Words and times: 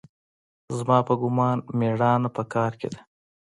زما 0.77 0.97
په 1.07 1.13
ګومان 1.21 1.57
مېړانه 1.79 2.29
په 2.35 2.43
کار 2.53 2.71
کښې 2.79 2.89
ده. 2.93 3.01